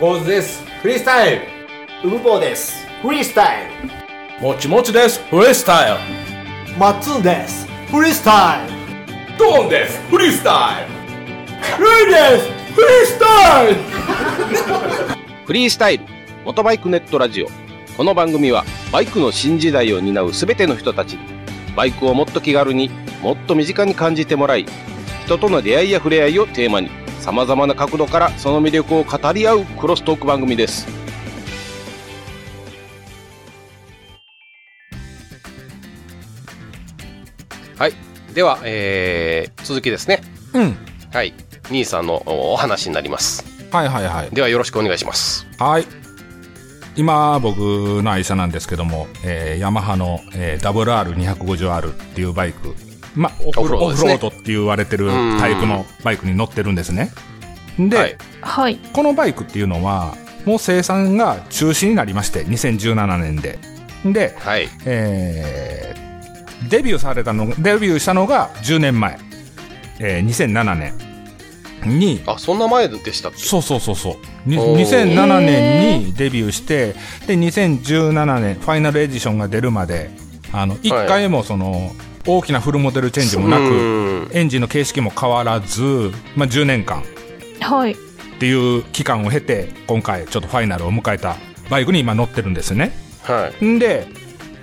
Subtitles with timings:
[0.00, 0.64] ゴーズです。
[0.80, 1.42] フリースタイル。
[2.04, 2.86] ウブボーです。
[3.02, 3.66] フリースタイ
[4.40, 5.20] もちもちです。
[5.24, 6.72] フリースタイル。
[6.72, 7.66] ルマッツンです。
[7.90, 9.36] フリースタイル。
[9.36, 10.00] ドーンです。
[10.08, 10.86] フリースタイ
[11.78, 11.84] ル。
[11.84, 12.48] ルイです。
[12.72, 13.74] フリースタイル。
[15.44, 16.04] フリースタイル。
[16.46, 17.48] 元バイクネットラジオ。
[17.98, 21.20] この番組はバイクの新時代を担う全ての人たちに
[21.76, 22.88] バイクをもっと気軽に
[23.20, 24.64] もっと身近に感じてもらい
[25.26, 26.88] 人との出会いや触れ合いをテーマに
[27.20, 30.86] さまざまな角度からその魅力を語り合うクロストーク番組です。
[37.78, 37.92] はい。
[38.34, 40.22] では、えー、続きですね。
[40.54, 40.76] うん。
[41.12, 41.34] はい。
[41.70, 43.44] 兄さんのおお話になります。
[43.70, 44.30] はいはいはい。
[44.30, 45.46] ではよろしくお願いします。
[45.58, 45.86] はい。
[46.96, 52.74] 今僕の愛車なんですけども、えーヤマハの、えー WR250R っていうバイク
[53.14, 54.14] まあオフロードですね。
[54.14, 57.10] オフロードって言われてるタイプのバイクに乗ってるんですね。
[57.78, 58.16] で、はい。
[58.40, 58.78] はい。
[58.92, 60.14] このバイクっていうのは
[60.44, 63.58] もう生産が中止になりまして2017年で。
[64.04, 64.68] で、はい。
[64.86, 66.00] えー
[66.68, 69.18] デビューされたのデビューしたのが10年前、
[69.98, 70.92] えー2007年
[71.98, 72.22] に。
[72.26, 73.38] あそんな前でしたっけ？
[73.38, 74.16] そうそうそうそう。
[74.48, 74.80] におー。
[74.82, 76.94] 2007年にデビューして
[77.26, 80.10] で2017年ファイナルエディションが出るまで
[80.52, 81.92] あの1回もその、
[82.26, 84.30] 大きなフルモデルチェンジもなくうん。
[84.32, 87.02] エンジンの形式も変わらず、まあ、10年間。
[87.60, 87.92] はい。
[87.92, 87.96] っ
[88.38, 91.36] ていう期間を経て今回ちょっとファイナルを迎えた
[91.68, 92.92] バイクに今乗ってるんですね。
[93.22, 93.64] はい。
[93.64, 94.06] んで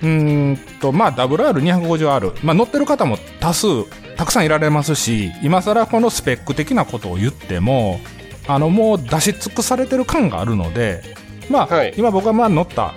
[0.02, 3.68] うーんとまあ WR250R、まあ、乗ってる方も多数
[4.16, 8.00] たくさんいられますし今更このスペック的なことを言っても
[8.48, 11.04] あのもう出し尽くされてる感があるので
[11.50, 11.94] まあ、はい。
[11.98, 12.94] 今僕がまあ乗った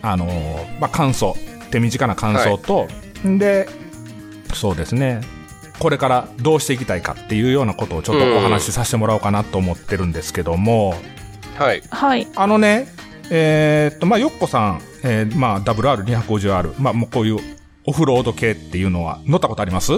[0.00, 1.36] あのーまあ、感想
[1.70, 2.88] 手短な感想と、
[3.24, 3.68] で
[4.54, 5.20] そうですね
[5.78, 10.94] これからどうしていきたいかっていうようなことをちょっとお話しさせてもらおうかなと思ってるんですけども、
[11.56, 12.26] はいはい。
[12.34, 12.88] あのね、
[13.30, 17.38] えーっと、まあ、よっこさん、えーまあ、WR250R、まあ、もうこういう
[17.86, 19.92] オフロード系っていうのは乗ったことあります？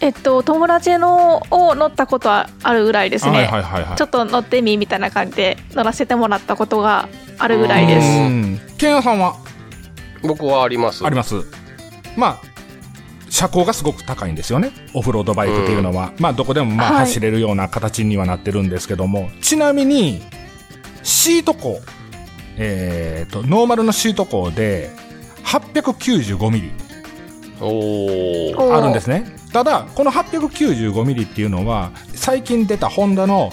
[0.00, 3.32] えっと、友達のを乗ったことはあるぐらいですね。
[3.32, 3.96] はいはいはいはい。
[3.96, 7.08] ちょっと乗ってみみたいな感じで乗らせてもらったことが
[7.38, 8.06] あるぐらいです。
[8.06, 8.60] うん。
[8.76, 9.36] ケンヤさんは
[10.26, 11.36] 僕はありますあります
[12.16, 12.56] まあ、
[13.28, 14.70] 車高がすごく高いんですよね。
[14.94, 16.12] オフロードバイクっていうのは。
[16.18, 20.22] まあ、どこでもまあはい走れるような形にはなってるんですけども、ちなみに、
[21.02, 21.80] シート高、
[22.56, 24.90] えーっと、ノーマルのシート高で、
[25.44, 26.70] 895ミリ。
[27.60, 29.36] あるんですね。
[29.52, 33.52] ただ、この895ミリっていうのは、最近出たホンダの、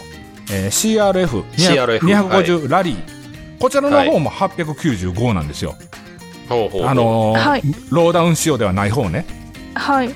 [0.52, 5.76] えー CRF、CRF 250ラリー、こちらの方も895なんですよ。
[6.50, 9.26] ほうほうほうあのーはいローダウン仕様ではない方ね。
[9.76, 10.14] はい。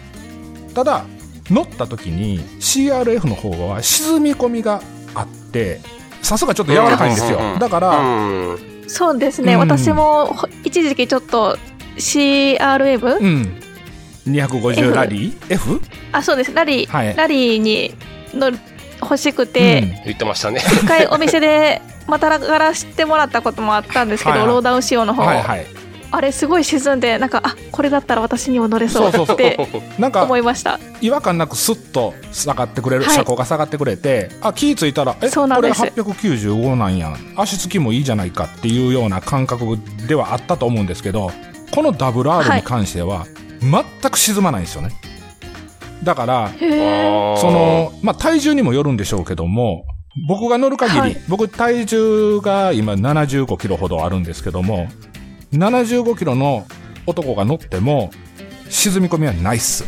[0.74, 1.06] ただ、
[1.50, 4.82] 乗った時に CRF の方は沈み込みが
[5.16, 5.82] あって、
[6.22, 7.38] さすがちょっと柔らかいんですよ。
[7.38, 9.54] うんうんうんだから、うんそうですね。
[9.54, 11.58] うん私もほ一時期ちょっと
[11.98, 13.62] CRM、うん。
[14.28, 15.82] 250ラリー？F?
[16.12, 16.54] あ、そうです。
[16.54, 17.94] ラリー、はいラリーに
[18.34, 18.58] 乗る
[19.02, 25.66] 欲しくて、言ってましたね一回お店でまたがらしてもらったこともあったんですけど、はいはいローダウン仕様の方、はいはい。
[26.10, 29.58] あれすごい沈んでなんかあこれだったら私にも乗れそうって
[30.00, 30.80] なんか、思いました。
[31.02, 35.82] 違和感なくスッと下がってくれる、はい車高が下がってくれてあ気ぃ付いたらえこれそうなんです。
[35.82, 41.32] 895なんや足つきもいいじゃないかっていうような感覚ではあったと思うんですけど
[41.72, 43.26] この WR に関しては
[43.62, 44.92] 全く沈まないんですよね。
[46.04, 49.84] だからその、まあ、体重にもよるんでしょうけども
[50.28, 51.18] 僕が乗る限り、はい。
[51.28, 54.88] 僕体重が今75キロほどあるんですけども
[55.54, 56.66] 75キロの
[57.06, 58.12] 男が乗っても
[58.70, 59.86] 沈み込みはないっす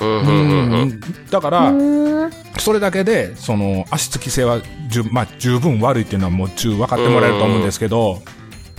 [0.00, 1.00] うん
[1.30, 8.20] だかうら、それだけで、その、足つき性は十,、まあ、十分悪いっていうのはもう十分分かってもらえると思うんですけど、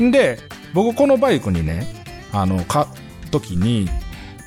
[0.02, 0.40] んで、
[0.74, 1.88] 僕このバイクにね、
[2.34, 2.88] あの、買う
[3.30, 3.88] 時に、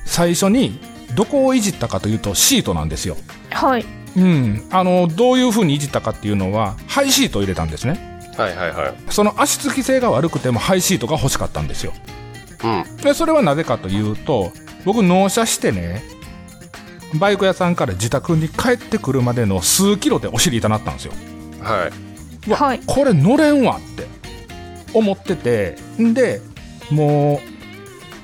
[0.05, 0.79] 最初に、
[1.15, 3.17] どこをいじったかというと、シートなんですよ。
[3.49, 4.67] はいうん。
[4.71, 8.16] あの、どういう風にいじったかっていうのは、ハイシートを入れたんですね。
[8.37, 11.93] はいはいはいその足つき性が悪くてもハイシートが欲しかったんですよ。
[12.63, 14.51] うんで、それはなぜかというと、
[14.85, 16.03] 僕納車してね、
[17.15, 21.13] バイク屋さんから自宅に帰ってくるまでの数キロでお尻痛なったんですよ。
[21.61, 22.49] はい。
[22.49, 24.07] うわ、はいこれ乗れんわって
[24.93, 26.41] 思ってて、んで、
[26.89, 27.39] もう、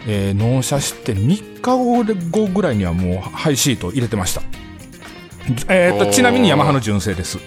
[0.08, 4.42] えー納車して3日後で後ぐらいにはもうハイシート入れてました。
[5.70, 7.38] えーっと、ちなみにヤマハの純正です。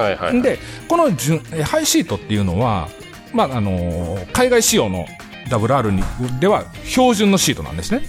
[0.00, 0.42] はいはい。
[0.42, 0.58] で、
[0.88, 2.88] このハイシートっていうのは、
[3.32, 5.06] まあ、あのー海外仕様の
[5.48, 6.02] WR に
[6.40, 8.02] では標準のシートなんですね。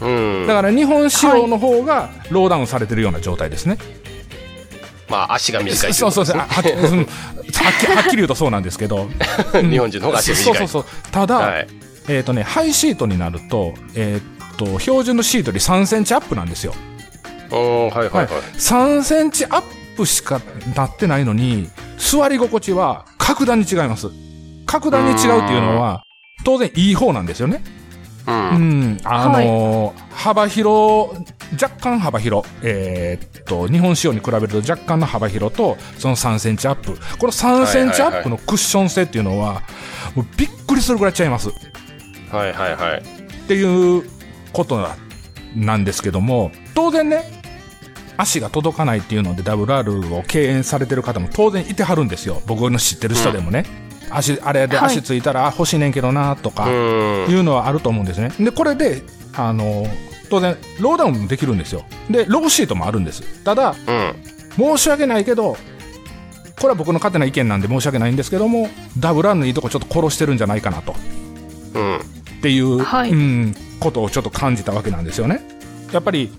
[0.00, 0.08] う
[0.44, 0.46] ん。
[0.46, 3.78] だから日本仕様の方がローダウンされてるような状態ですね。
[5.08, 6.36] まあ足が短いそうそうそう。
[6.36, 7.06] ははっきうんはっ
[7.80, 9.08] きはっきり言うとそうなんですけど。
[9.54, 10.44] 日本人の方が足が短い。
[10.44, 10.84] そうそうそう。
[11.12, 11.68] ただ、はい。
[12.08, 16.74] えっ、とね、ハイシートになると、えっ、と、標準のシートより3センチアップなんですよ。
[17.50, 18.28] おーはいはいはい。
[18.56, 19.62] 3センチアッ
[19.96, 20.40] プしか
[20.74, 24.08] なってないのに、座り心地は格段に違います。
[24.66, 26.02] 格段に違うっていうのは、
[26.44, 27.62] 当然いい方なんですよね。
[28.26, 28.30] う。
[28.30, 28.98] うんん。
[29.04, 31.10] あのー幅広、
[31.62, 32.48] 若干幅広。
[32.62, 36.98] えーっと、日本仕様に比べると若干の幅広と、その3センチアップ。
[37.18, 39.62] この3センチアップのクッション性っていうのは、
[40.14, 41.50] もうびっくりするぐらい違います。
[42.30, 42.98] はいはいはい。
[42.98, 43.02] っ
[43.46, 44.02] ていう
[44.52, 44.96] ことな
[45.54, 47.35] なんですけども、当然ね、
[48.16, 52.42] 足が届かないっていうので WR を敬遠されてる方も当然いてはるんですよ。
[52.46, 53.64] 僕の知ってる人でもね。
[54.10, 56.72] 足、あれではい足ついたら、あ欲しいねんけどな、とか、うん。
[57.28, 58.30] いうのはあると思うんですね。
[58.38, 59.02] で、これで、
[59.34, 59.86] あの、
[60.30, 61.84] 当然、ローダウンもできるんですよ。
[62.10, 63.22] で、ローシートもあるんです。
[63.44, 64.76] ただ、うん。
[64.76, 65.56] 申し訳ないけど、
[66.56, 70.94] これは僕の勝手な意見なんで申し訳ないんですけども、WR のいいとこちょっと殺してるんじゃないかなと。
[71.74, 71.96] うん。
[71.98, 72.00] っ
[72.40, 75.40] ていう、はいうん、ことをちょっと感じたわけなんですよね。
[75.92, 76.32] やっぱり、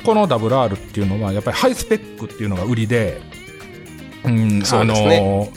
[0.00, 3.20] この WR っていうのは、やっぱりハイスペックっていうのが売りで、
[4.24, 5.52] うん、そうですあのね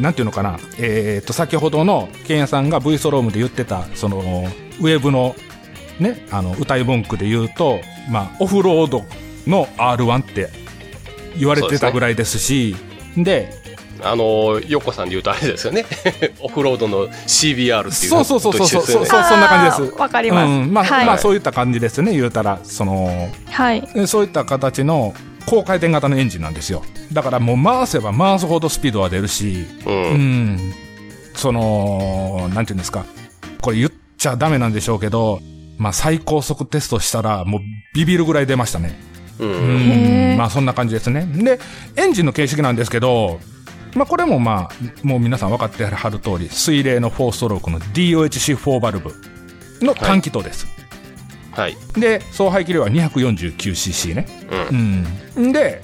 [0.00, 4.18] なんていうのかな、えっ、と、先ほどの、ケンヤさんが V ストロームで言ってた、その、
[4.80, 5.36] ウェブの、
[6.00, 7.80] ね、あの、歌い文句で言うと、
[8.10, 9.04] まあ、オフロード
[9.46, 10.50] の R1 って
[11.38, 12.74] 言われてたぐらいですし、
[13.16, 13.61] で
[14.04, 15.84] あの、ヨッコさんで言うとあれですよね。
[16.40, 19.98] オフロードの CBR っていうそうそうそうそうそう、そうそんな感じです。
[19.98, 23.88] わかりますうん、まあ、はいまあ、そういった感じですね、言うたら、その、はい。
[23.94, 25.14] えそういった形の
[25.46, 26.82] 高回転型のエンジンなんですよ。
[27.12, 29.90] だからもう回せば回すほどスピードは出るし、う。
[29.90, 30.74] うんん、
[31.34, 33.04] その、なんていうんですか、
[33.60, 35.40] これ言っちゃダメなんでしょうけど、
[35.78, 37.60] まあ最高速テストしたらもう
[37.94, 38.98] ビビるぐらい出ましたね。
[39.38, 39.46] う。
[39.46, 41.26] ん、まあそんな感じですね。
[41.26, 41.58] で、
[41.96, 43.40] エンジンの形式なんですけど、
[43.94, 49.14] まあこれもまあ、もう皆さん分かってはる通り、水冷の4ストロークの DOHC4 バルブ
[49.80, 50.66] の単気筒です。
[51.52, 51.76] はい。
[51.94, 54.26] で、総排気量は 249cc ね。
[54.70, 55.06] うん。
[55.36, 55.52] うん。
[55.52, 55.82] で、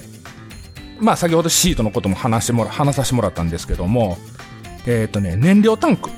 [0.99, 4.17] まあ先ほどシートのことも話してもら、話させてもらったんですけども、
[4.87, 6.09] えっ、とね、燃料タンク。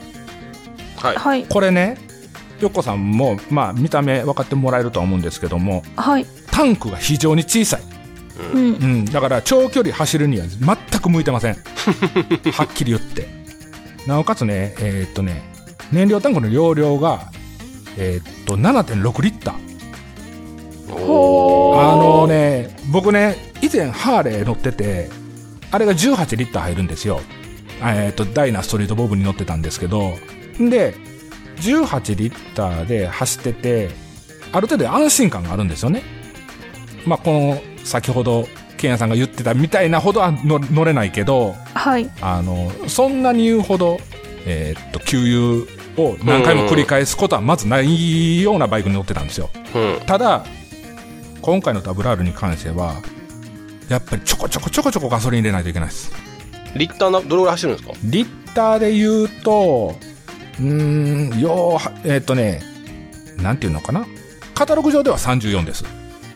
[0.98, 1.16] はい。
[1.16, 1.46] はい。
[1.46, 1.98] これね、
[2.62, 6.26] よっこさんも、まあ見た目分かってもらえるとは思うんですけども、はい。
[6.52, 7.82] タンクが非常に小さい。
[8.54, 8.74] うん。
[8.74, 9.06] うん。
[9.06, 11.58] だから長距離走るには全く向いてません。
[12.54, 13.28] はっきり言って。
[14.08, 15.44] なおかつね、えっ、とね、
[15.92, 17.32] 燃料タンクの容量が、
[17.98, 19.72] えっ、と、7.6リッター
[20.94, 25.10] あのね、僕ね、以前ハーレー乗ってて、
[25.72, 27.22] あれが18リッター入るんですよ。
[27.84, 30.14] えっ、と、ダイナストリートボブに乗ってたんですけど、
[30.60, 30.96] で、
[31.58, 33.90] 18リッターで走ってて、
[34.52, 36.04] ある程度安心感があるんですよね。
[37.06, 38.48] まあ、この、先ほど、
[38.82, 42.10] ケンヤさんが言ってたみたいなほどは乗乗れないけど、はい。
[42.22, 44.00] あの、そんなに言うほど、
[44.46, 49.50] えっ、と、給油を何回も繰り返すことはまずないようなバイクに乗ってたんですよ。
[49.76, 50.06] うん。
[50.06, 50.46] ただ
[51.42, 52.96] 今回の WR に関しては
[53.90, 56.12] やっぱりちょこちょこちょこちょこガソリン入れないといけないです
[56.76, 57.94] リッターな、どれぐらい走るんですか？
[58.04, 59.96] リッターで言うと
[60.60, 62.62] うーんようはえっ、とね
[63.38, 64.06] なんていうのかな？
[64.54, 65.84] カタログ上では34です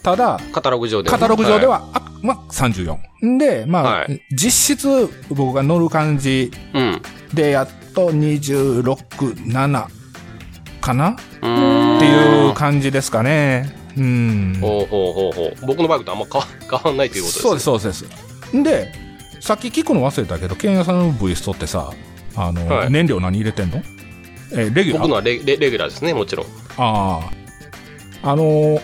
[0.02, 1.10] ただカタログ上で。
[1.10, 1.66] カタログ上で。
[1.66, 7.02] は、あまあ、34でまあ、はい実質僕が乗る感じうん。
[7.34, 9.88] でやっと267
[10.82, 11.10] かな？
[11.12, 12.00] っうん。
[12.00, 15.66] ていう感じですかねうんほうほうほうほう。
[15.66, 16.48] 僕のバイクとあんま変わ
[16.84, 18.64] 変わんないということですそうです、そうです。
[18.64, 18.92] で、
[19.40, 21.92] さっき聞くの忘れたけど、ケンヤさんの V ストってさ、
[22.36, 23.82] あの、はい燃料何入れてんの？
[24.52, 25.02] え、レギュラー？
[25.02, 26.46] 僕のはレレレギュラーですね、もちろん。
[26.78, 27.30] あ
[28.24, 28.32] あ。
[28.32, 28.82] あのー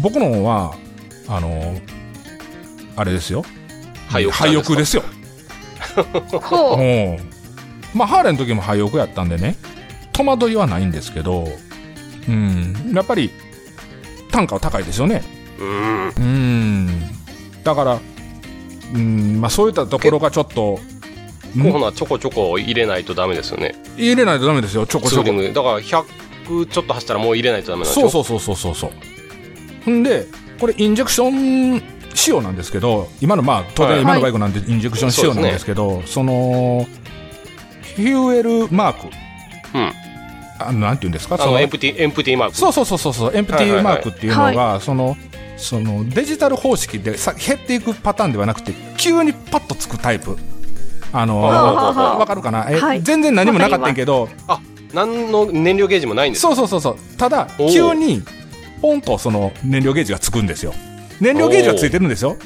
[0.00, 0.74] 僕のは、
[1.28, 1.80] あのー
[2.98, 3.44] あれですよ。
[4.08, 5.04] 廃屋廃屋ですよ。
[6.42, 6.80] ほう。
[6.80, 7.18] うん。
[7.94, 9.56] まあ、ハーレーの時も廃屋やったんでね、
[10.12, 11.48] 戸惑いはないんですけど、
[12.28, 13.30] うん、やっぱり、
[14.30, 15.22] 単価は高いですよね。
[15.60, 16.08] うん。
[16.08, 16.88] うん。
[17.62, 18.00] だから、
[18.94, 20.80] うん、まあそういったところがちょっと、
[21.56, 23.74] んほな、ちょこちょこ入れないとダメですよね。
[23.96, 25.24] 入れないとダメですよ、ちょこちょこ。
[25.24, 26.04] だから100
[26.66, 28.08] ちょっと走ったらもう入れないとダメなんでしょ？
[28.08, 28.92] そうそうそうそうそう
[29.86, 29.90] そう。
[29.90, 30.26] んで、
[30.58, 31.82] これインジェクション
[32.18, 33.94] 仕様なんですけど、今のまあ、当はい。
[33.94, 36.86] 然今のバイクなんでインジェクション仕様なんですけど、その、
[37.96, 39.06] フューエルマーク、
[39.74, 39.92] うん。
[40.60, 41.38] あなんていうんですか？
[41.38, 42.56] そのエンプティ、エンプティマーク。
[42.56, 45.16] そうそうそうそうそう、エンプティマークっていうのが、その、
[45.56, 50.36] そのデジタル方式でさ減っていくパターンではなくて、急にパッとつくタイプ。
[51.12, 52.66] あのわかるかな？
[52.70, 53.02] え、はい。
[53.02, 54.60] 全然何もなかったんやけど、あ、
[54.92, 56.96] 何の燃料ゲージもないんですそうそうそうそう。
[57.16, 58.22] ただ急に、
[58.82, 60.74] ポンとその燃料ゲージがつくんですよ。
[61.20, 62.36] 燃料ゲージはついてるんですよ。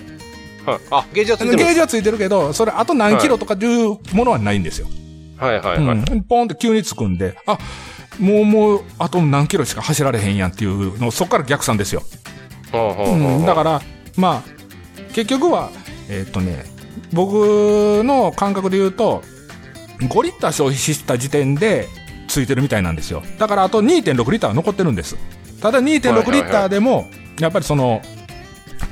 [0.67, 0.81] はい。
[0.91, 4.89] あ、ゲージはついてるゲージはついてるけど、それあと何キロとかいうものはないんですよ。
[5.37, 5.99] はいはいはい。
[5.99, 6.23] うん。
[6.23, 7.59] ポンって急につくんで、あ、
[8.19, 12.03] もうもう、あと何キロしか走られへんやんっていうの、そこから逆算ですよ。
[12.73, 13.47] うん。
[13.47, 13.83] だから、
[14.17, 15.71] まあ、結局は、
[16.09, 16.65] えーっとね、
[17.13, 19.23] 僕の感覚で言うと、
[20.01, 21.89] 5リッター消費した時点で
[22.29, 23.23] ついてるみたいなんですよ。
[23.39, 25.17] だからあと2.6リッターは残ってるんです。
[25.61, 28.03] ただ2.6リッターでも、やっぱりその、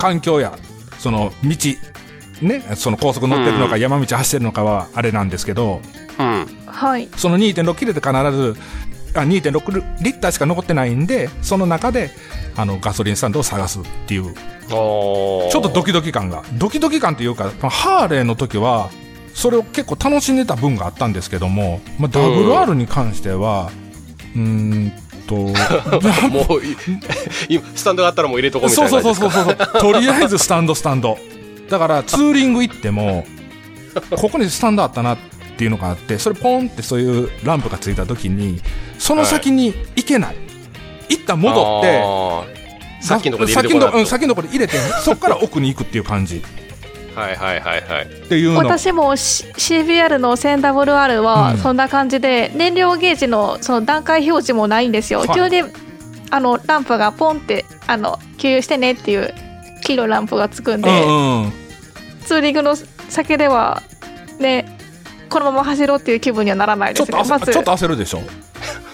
[0.00, 0.58] 環境や、
[0.98, 1.56] その道、
[2.40, 5.82] ね、その高速乗ってるのか山道走ってるのかはあれなんですけど、
[6.18, 6.46] うん。
[6.66, 7.08] はい。
[7.16, 8.56] その2.6キロで必ず、
[9.14, 12.10] あ2.6リッターしか残ってないんで、その中で、
[12.56, 18.88] あの、ガソリンスタンドを探すっていう、ちおょっとドキドキ感が、ドキドキ感っていうか、ハーレーの時は、
[19.34, 23.70] それを結構楽しんでた分があったんですけども、まあ、WR に関しては、
[24.34, 24.92] うーん
[25.30, 25.36] と、
[26.28, 26.76] もうい、
[27.48, 29.80] 今、スタンドがあったらもう入れとこうみたそいうなそうそうそうそう。
[29.80, 31.16] とりあえずスタンドスタンド。
[31.68, 33.24] だからツーリング行っても、
[34.16, 35.18] ここにスタンドあったなっ
[35.56, 38.60] ていうのがあって、それポンってそういうランプがついた時に、
[38.98, 40.36] その先に行けない。
[41.08, 42.02] 一旦戻って、
[42.44, 42.52] っ
[42.98, 46.42] て、さっきのところで入れて、そこから奥に行くっていう感じ
[47.20, 48.04] はいはいはいはい。
[48.06, 48.58] っていうの。
[48.58, 55.20] 私も CBR の 1000WR はうんそんな感じで、燃料ゲージのその段階表示もないんですよ。
[55.20, 55.62] はい急に
[56.30, 59.34] あのランプがポンってあの給油してねっていう
[59.84, 61.52] 黄色いランプがつくんで、うんうん。
[62.24, 63.82] ツーリングの先では
[64.38, 64.78] ね
[65.28, 67.38] このまま走ろうっていう気分にはならないちょっとですね。
[67.38, 68.20] まず焦ちょっと焦るでしょ？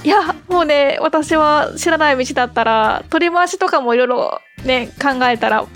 [0.04, 5.68] いやもうね私は知らない道だったら取り回しとかもいろいろね考えたらうん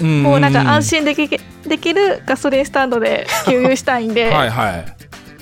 [0.00, 1.28] もうなんか安心でき
[1.66, 4.84] できるガソリンスタンドで給油したいんで、 はいはい。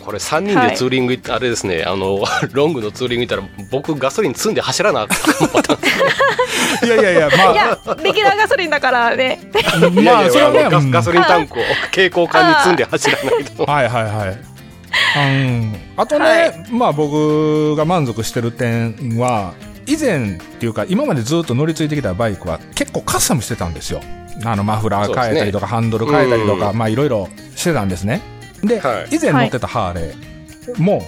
[0.04, 9.40] これ3人でツーリング行って、あれですね、あの、ロングのツーリング行ったら、僕ガソリン積んで走らなあかんいやいやいや、まあ、いやレギュラーガソリンだからね。
[10.04, 13.64] まあ、それはね、ガうんガソリンタンクを蛍光管に積んで走らないと。
[13.64, 14.38] はいはいはい。
[15.16, 16.66] うん、あとね、はい。
[16.70, 19.54] まあ僕が満足してる点は、
[19.86, 24.00] 以前っていうか今までずっと乗り継いできたバイクは結構カスタムしてたんですよ。
[24.44, 28.22] あのマフラー変えたりとか、ハンドル変えたりとか、うんまあいろいろしてたんですね。
[28.62, 31.02] で、はい以前乗ってたハーレーも、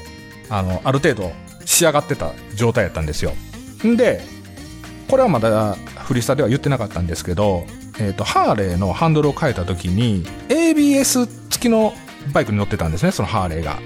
[0.49, 1.33] あの、ある程度
[1.65, 3.33] 仕上がってた状態やったんですよ。
[3.85, 4.21] んで、
[5.09, 7.67] これはまだフリスタでは言ってなかったんですけど、
[8.01, 11.93] えっ、と、ハーレーのハンドルを変えた時に、ABS 付きの
[12.33, 13.79] バイクに乗ってたんですね、そのハーレーが。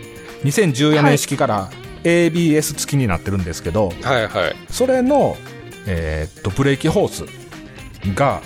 [0.44, 1.70] 2014年式から
[2.04, 4.56] ABS 付きになってるんですけど、はいはい。
[4.70, 5.36] それの、
[5.86, 7.24] えーっと、ブレーキホース
[8.14, 8.42] が、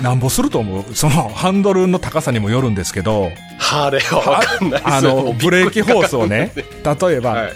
[0.00, 7.52] なんぼすると思うそのハンドルの高さにもよるんですけど、ハーレーはわかんないですあの、ブレーキホースをね、例えば、はい。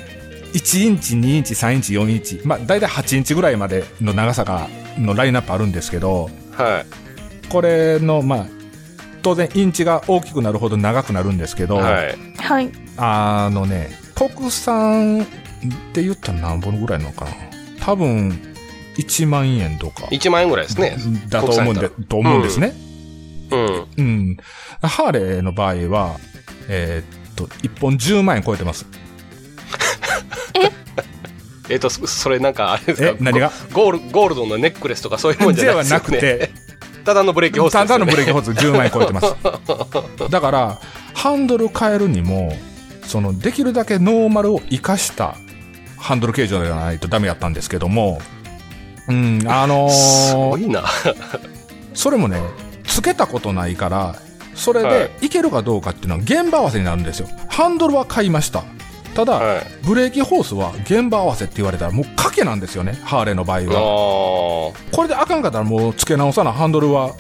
[0.55, 4.69] 1インチ、2インチ、3インチ、4インチ、まあ、大体8インチぐらいまでの長さが、
[4.99, 7.49] のラインナップあるんですけど、はい。
[7.49, 8.47] これの、まあ、
[9.23, 12.17] 当然インチが大きくなるほど長くなるんですけど、はい。
[12.39, 15.27] はいあのね、国産っ
[15.93, 17.31] て言ったら何本ぐらいなのかな
[17.81, 18.56] 多分、
[18.99, 20.05] 1万円とか。
[20.07, 20.97] 1万円ぐらいですね。
[21.29, 22.75] だと思うんで、と思うんですね。
[23.51, 23.87] うん。
[23.97, 24.37] うん。
[24.83, 26.17] ハーレーの場合は、
[26.69, 28.87] えーっと、1本10万円超えてます。
[31.69, 31.77] え？
[31.77, 33.09] っ と、そそれなんかあれですか？
[33.09, 33.17] え？
[33.21, 33.51] 何が？
[33.73, 35.99] ゴールゴールドのネックレスとかそういうもんじゃではないですよね。
[35.99, 36.51] なくて、
[37.05, 37.89] ただのブレーキホースですよね。
[37.89, 39.35] ただのブレーキホース10万円超えてます。
[40.31, 40.81] だから、
[41.15, 42.57] ハンドル変えるにも、
[43.05, 45.37] その、できるだけノーマルを活かした
[45.97, 48.21] ハンドル形状ではないとダメやったんですけども、
[49.09, 50.85] うん、あのーすごいな。
[51.95, 52.41] それもね、
[52.85, 54.17] つけたことないから、
[54.55, 57.29] それはでいけるかどうかっていうのは現場合わせになるんですよ。
[57.49, 58.65] ハンドルは買いました。
[59.15, 59.67] ただ、はい。
[59.83, 63.65] ブレーキホースは現場合わせって言われたらもう賭けなんですよね、ハーレーの場合あは。
[64.73, 67.13] ーこれであかんかったらもう付け直さなハンドルは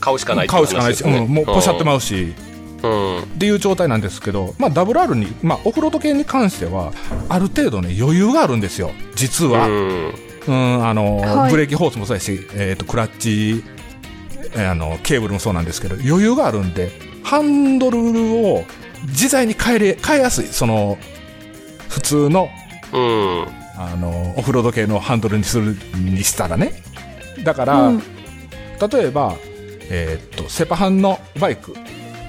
[0.00, 2.34] 買うしかないって買うしかないし、話ですよねうんもうポシャってまうし、
[2.82, 3.18] うん。
[3.22, 6.92] っていう状態なんですけど、まあ WR に、まあオフロード系に関しては、
[7.28, 9.66] ある程度ね、余裕があるんですよ、実は。
[9.66, 10.14] うん。
[10.48, 11.50] うん、あの、はい。
[11.50, 13.62] ブレーキホースもそうやし、えっ、と、クラッチ、
[14.54, 16.90] えーあの、ケーブルもそうなんですけど、余裕があるんで、
[17.22, 17.98] ハンドル
[18.34, 18.64] を
[19.08, 20.96] 自在に変えれ、変えやすい、その、
[21.90, 22.48] 普通の、
[22.92, 23.46] うん。
[23.76, 26.82] あの、オフロード系のハンドルにするにしたらね。
[27.44, 27.98] だから、うん。
[27.98, 29.36] 例えば、
[29.90, 31.74] えーっと、セパハンのバイク、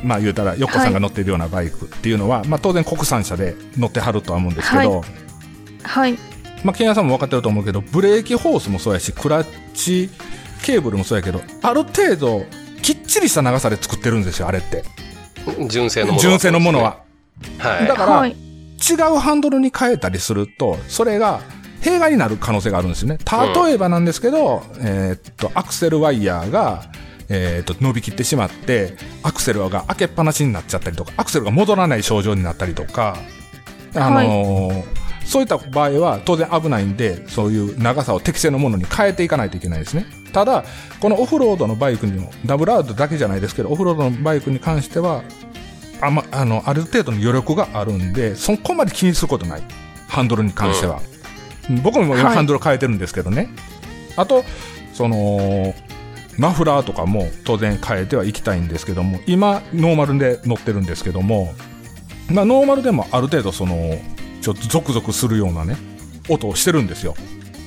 [0.03, 5.03] まあ言うたら、ヨッコさんが乗ってるようなバイクっていうのは、まあ当然国産車で乗ってはるとは思うんですけど、は
[5.83, 6.17] はい
[6.63, 10.09] まあ、ケンヤさんも分かってると思うけど、ブレーキホースもそうやし、クラッチ
[10.63, 12.45] ケーブルもそうやけど、ある程度、
[12.81, 14.83] きっちりした長さで作ってるんですよ、あれって。
[15.69, 16.21] 純正のものは。
[16.21, 16.97] 純正のものは。
[17.57, 17.87] はい。
[17.87, 18.35] だから、はい
[18.79, 21.41] 違うハンドルに変えたりすると、それが
[21.81, 23.17] 弊害になる可能性があるんですよね。
[23.65, 26.85] 例えばなんですけど、えーっと、アクセルワイヤーが、
[27.27, 33.17] えー、と伸びきってしまってアクセルが開けっぱなしになっちゃったりとかアクセルが戻らない症状になったりとか、
[33.93, 34.98] あのー
[35.29, 40.07] そういった場合は当然危ないんでそういう長さを適正のものに変えていかないといけないですね。
[40.33, 40.65] ただ
[41.00, 45.24] このオフロードのバイクにもダブルアードだけじゃないですけどオフロードのバイクに関しては
[46.01, 49.62] あ,、ま、あのある程度の余力があるんでそこまで気にすることない。
[50.07, 51.01] ハンドルに関しては、
[51.83, 52.36] 僕も今はい。
[52.36, 53.50] ハンドル変えてるんですけどね、
[54.15, 54.43] あと
[54.93, 55.75] その
[56.39, 61.53] マフラーとかも当然変えてはいきたいんですけども今ノーマルで乗ってるんですけども
[62.31, 64.00] まあノーマルでもある程度その
[64.41, 65.77] ちょっとゾクゾクするようなね
[66.29, 67.15] 音をしてるんですよ。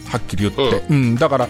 [0.08, 1.14] はっきり言って、うん。
[1.14, 1.48] だから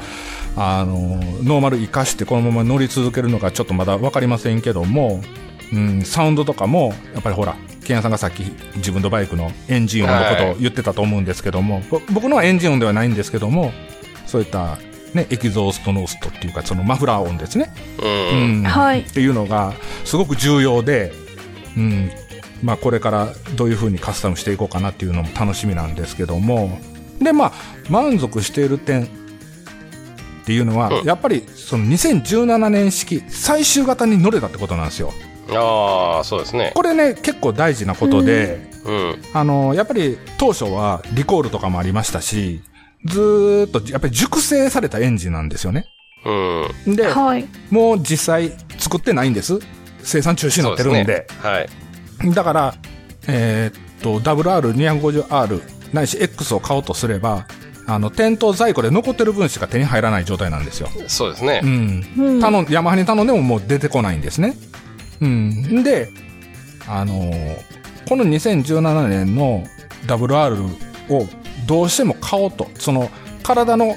[0.56, 0.94] あの
[1.42, 5.20] ノーマル生かしてこのまま乗り続けるのかちょっとまだ分かりませんけども、
[5.72, 8.44] うん、サウンドとかもやっぱりほらケンヤさんがさっき
[8.76, 13.72] 自分のバイクのエンジン音のことを言ってたと思うんですけども、ぼ僕のはエンジン音ではないんですけども
[14.26, 14.78] そういった
[15.14, 17.72] ねエキゾーストノーストっていうかそのマフラー音ですね。
[18.00, 18.58] うん。
[18.58, 18.62] うん。
[18.62, 19.00] はい。
[19.00, 19.72] っていうのが
[20.04, 21.12] すごく重要で、
[21.76, 22.10] うん
[22.62, 26.78] まあ、これからどういうふうにカスタムしていこうかなっていうのも楽しみなんですけども
[27.20, 27.52] でまあ
[27.90, 35.12] 満足している点っていうのは、うんやっぱりその2017年式最終型に乗れたってことなんですよ。
[35.50, 36.72] ああ、そうですね。
[36.74, 39.22] これね結構大事なことで、うん。
[39.32, 42.60] あのやっぱり当初はリコールとかもありましたし
[43.04, 45.86] ずーっとやっぱり熟成されたエンジンなんですよね。
[46.24, 46.96] うん。
[46.96, 47.46] で、はい。
[47.70, 49.58] もう実際作ってないんです。
[50.02, 51.04] 生産中止になってるんで。
[51.04, 51.68] ねはい。
[52.34, 52.74] だから、
[53.28, 57.46] えーっと、WR250R ないし X を買おうとすれば、
[57.86, 60.88] あの、店頭在庫で残ってる分しか手に入らない状態なんですよ。
[61.08, 61.66] そうですねう。
[61.66, 62.04] ん。
[62.16, 64.56] うん頼ん、ヤマハに頼んでももう出てこないんですね。
[65.20, 65.82] うん。
[65.82, 66.08] で、
[66.86, 67.56] あのー
[68.08, 69.64] この2017年の
[70.06, 70.66] WR
[71.08, 71.26] を
[71.66, 73.10] どうしても買おうと、その、
[73.42, 73.94] 体の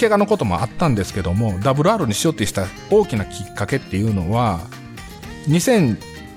[0.00, 4.60] 怪我のこともあったんですけども、WR にしようってした大きなきっかけっていうのは、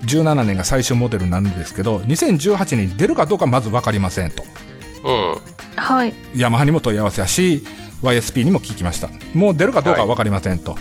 [0.05, 4.43] 2017年が最終モデルなんですけど、2018年に出るかどうかまず分かりませんと。
[5.03, 5.35] うん。
[5.75, 6.13] はい。
[6.35, 7.63] ヤマハにも問い合わせやし
[8.01, 10.77] YSP にも聞きましたもう出るかどうかは分かりませんと、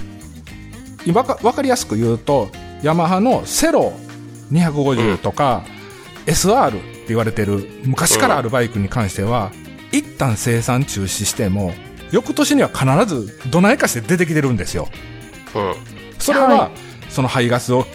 [1.06, 2.48] 今か分かりやすく言うと
[2.82, 3.92] ヤマハのセロ
[4.52, 5.64] 250とか、
[6.26, 9.52] SR って言われてる昔からあるバイクに関しては、
[9.92, 11.72] 一旦生産中止しても
[12.10, 14.88] 翌年には必ずどないかして出てきてるんですよ
[15.54, 15.74] うん。
[16.18, 16.70] それは、は
[17.10, 17.86] その排ガスを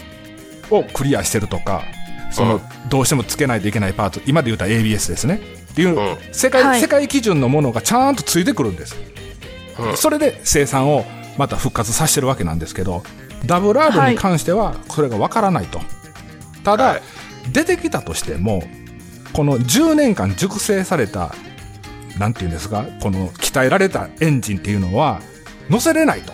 [0.70, 1.82] をクリアしてるとか
[2.30, 2.88] その、うん。
[2.88, 5.40] どうしてもつけないといけないパーツ今で言うたら ABS ですね。
[5.72, 6.16] っていう、うん。
[6.32, 6.80] 世界はい。
[6.80, 8.96] 世界基準のものがちゃんとついてくるんです、
[9.78, 9.96] うん。
[9.96, 11.04] それで生産を
[11.36, 13.02] また復活させてるわけなんですけど
[13.46, 15.80] WR に関してはそれがわからないと、
[16.64, 17.02] ただ、はい。
[17.52, 18.62] 出てきたとしても
[19.32, 21.34] この10年間熟成された
[22.18, 25.20] なんていうんですかこの鍛えられたエンジンっていうのは
[25.70, 26.32] 乗せれないと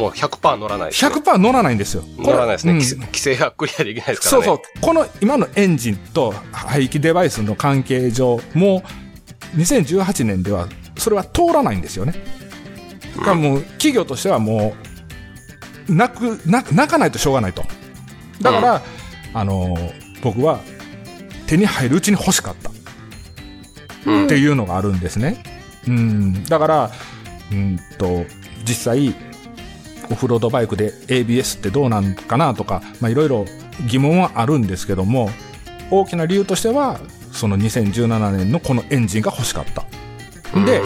[0.00, 1.14] もう100%乗らないですね。
[1.14, 2.02] 100%乗らないんですよ。
[2.18, 2.72] 乗らないですね。
[2.72, 4.46] うん規制がクリアできないですからね。
[4.46, 4.80] そうそう。
[4.80, 8.82] この今のエンジンと排気デバイスの関係上、も
[9.54, 12.14] う2018年ではそれは通らないんですよね。
[13.16, 14.74] だからもう企業としてはも
[15.88, 17.64] う、泣く、泣かないとしょうがないと。
[18.40, 18.82] だから、
[19.34, 20.60] あのー僕は
[21.46, 22.70] 手に入るうちに欲しかった。
[24.06, 25.42] うんっていうのがあるんですね。
[25.86, 26.90] うん、だから、
[27.52, 28.24] うんと、
[28.64, 29.14] 実際、
[30.10, 33.44] オフロードバイクで ABS ってどうなんかなとか、まあいろいろ
[33.88, 35.30] 疑問はあるんですけども、
[35.90, 37.00] 大きな理由としては、
[37.32, 39.84] その2017年のこのエンジンが欲しかった。
[40.64, 40.82] で、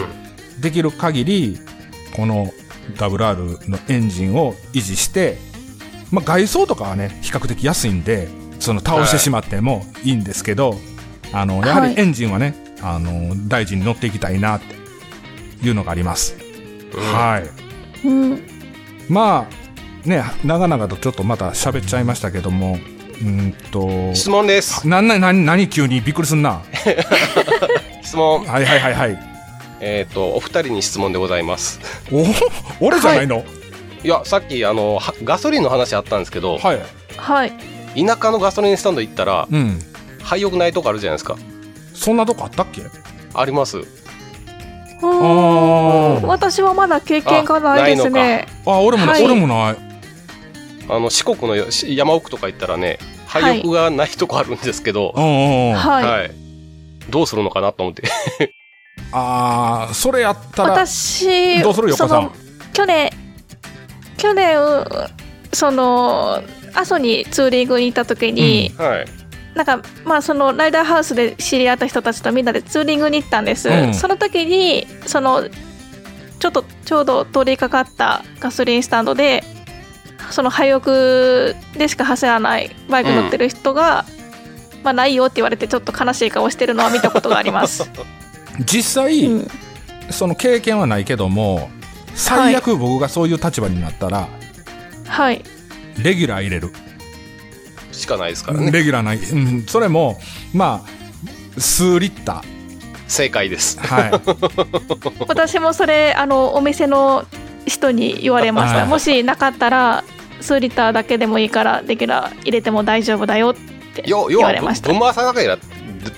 [0.59, 1.59] できる限り、
[2.15, 2.51] この
[2.95, 5.37] WR のエンジンを維持して、
[6.11, 8.27] まあ外装とかはね、比較的安いんで、
[8.59, 10.75] その倒してしまってもいいんですけど、
[11.33, 14.75] あの、やはりエンジンはね、あの、大事に乗っていきたいなって
[15.67, 16.37] いうのがあります。
[16.93, 17.39] は
[18.03, 18.07] い。
[18.07, 18.54] うん。
[19.09, 24.87] まあ、ね、長々とちょっとまた喋っちゃいましたけども、うーんと、質問です。
[24.87, 26.01] な、な、な、何急に？
[26.01, 26.61] びっくりすんな。
[28.03, 28.45] 質問。
[28.45, 29.19] はいはいはいはい。
[29.79, 31.79] えっ、と、お二人に質問でございます。
[32.11, 32.25] お
[32.85, 33.43] 俺じゃないの？
[34.03, 36.79] いや、さっき、あの、はガソリンの話あったんですけど、はい。
[37.17, 37.53] はい。
[37.95, 39.79] 田舎のガソリンスタンド行ったら、うん。
[40.21, 41.37] 廃屋ないとこあるじゃないですか。
[41.93, 42.81] そんなとこあったっけ？
[43.33, 43.77] あります。
[45.01, 48.47] うーん私はまだ経験がないですね。
[48.65, 49.75] あ、俺もな、はい俺もない。
[50.87, 55.75] あの、四国のよし山奥とか行ったらね、廃屋がないとこあるんですけど、うんうんうん。
[55.75, 56.05] はい。
[56.05, 56.31] はい。
[57.09, 58.03] どうするのかなと思って。
[59.11, 61.93] あー、それやったら、私、どうする。
[62.73, 63.09] 去年、
[64.17, 64.57] 去年、
[65.53, 66.41] その、
[66.73, 69.05] 阿蘇にツーリングに行った時に、はい。
[69.55, 73.69] なんか、まあ、そのライダーハウスで知り合った人たちとみんなでツーリングに行ったんです。
[73.69, 75.49] うんその時に、その、
[76.39, 79.43] ちょっとちょうど通りかかったガソリンスタンドで、
[80.29, 84.05] その廃屋でしか走らないバイク乗ってる人が、
[84.83, 87.89] まあないよって言われてちょっと悲しい顔してるのは見たことがあります。
[88.59, 89.47] 実際、うん、
[90.11, 91.69] その経験はないけども
[92.13, 94.27] 最悪僕がそういう立場になったら、
[95.07, 95.43] はい。
[96.01, 96.71] レギュラー入れる、
[97.95, 98.71] しかないですからね。
[98.71, 100.19] レギュラーない、うん、それも
[100.53, 102.43] まあ数リッタ
[103.07, 103.77] 正解です。
[103.79, 105.25] ーはい。
[105.27, 107.25] 私もそれあのお店の
[107.65, 110.03] 人に言われましあたもしなかったら
[110.41, 113.55] 数リッターだけでもいいからレギュラー入れても大丈夫だよっ
[113.95, 114.89] て言われました。
[114.89, 115.57] 分回さなければ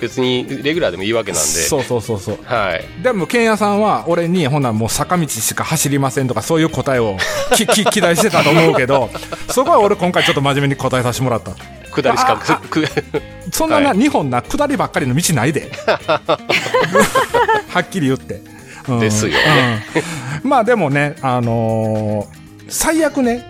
[0.00, 1.48] 別にレギュラーでもいいわけなんで。
[1.48, 2.38] そうそうそうそう。
[2.44, 3.02] はい。
[3.02, 7.16] でもケンヤさんは俺にほんならもう坂道しか走りませんとかそういう答えを
[7.54, 9.10] き き期待してたと思うけど
[9.50, 11.52] そこは俺今回ちょっと真面目に答えさせてもらった。
[11.90, 12.40] 下りしか
[13.50, 15.70] そんなな、は日本な下りばっかりの道ないで。
[15.86, 18.42] はっきり言って、
[18.88, 19.00] うん。
[19.00, 19.86] ですよね、
[20.42, 20.50] うん。
[20.50, 23.44] まあでもねあのー最悪ね。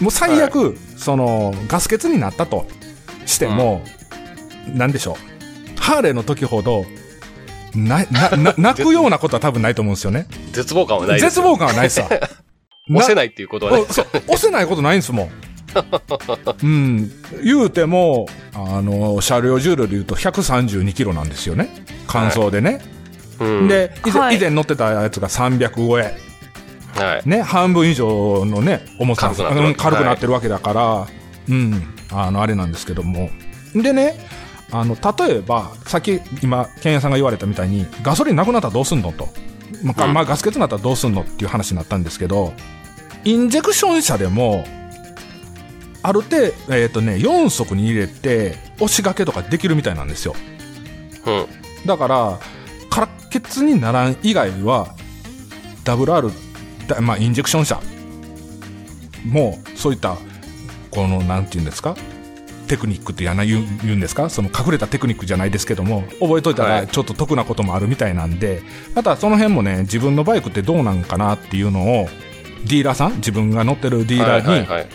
[0.00, 2.66] もう最悪、そのガス欠になったと
[3.26, 3.82] しても、
[4.74, 5.33] なんでしょう
[5.84, 6.86] ハーレーの時ほど
[7.74, 12.08] ななな 泣くようなことは多分ないと思うんですよね絶望感はないです絶望感はないさ
[12.90, 13.92] 押せないっていうことはねお。
[13.92, 15.30] そう押せないことないんですもん。
[16.62, 17.10] うん、
[17.42, 21.68] 言うても、あの、車両重量で言うと132キロなんですよね。
[22.06, 22.80] 乾燥でね。
[23.40, 26.14] うん、で以前、はい以前乗ってたやつが300超え。
[26.94, 27.28] はい。
[27.28, 31.06] ね、半分以上のね、重さ軽くなってるうん軽くなってるわけだから、
[31.48, 33.30] うん、あの、あれなんですけども。
[33.74, 34.23] でね、
[34.74, 39.28] あの、例えば、さっき、今、ケンヤさんが言われたみたいに、ガソリンなくなったらどうすんのと。
[39.84, 42.52] まあ、うんまあ、ガス欠になったらどうすんのっていう話になったんですけど、
[43.22, 44.64] インジェクション車でも、
[46.02, 50.34] ある程度、えっ、とね、4速に入れて、押し掛けとかできるみたいなんですよ。
[51.24, 51.46] うん。
[51.86, 52.40] だから、
[52.90, 54.96] 空っ欠にならん以外は、
[55.84, 56.32] WR、
[56.88, 57.80] だまあ、インジェクション車
[59.24, 60.16] も、そういった、
[60.90, 61.96] この、なんていうんですか、
[62.66, 64.30] テクニックってやな言うんですか？
[64.30, 66.80] その隠れたテクニックじゃないですけども、覚えといたはい。
[66.82, 68.62] らちょっと得なこともあるみたいなんで、
[68.94, 72.08] またその辺もね、自分のバイクってどうなんかなっていうのを、
[72.64, 73.16] ディーラーさん？
[73.16, 74.90] 自分が乗ってるディーラーに。